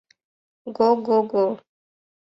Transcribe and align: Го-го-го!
Го-го-го! 0.79 1.47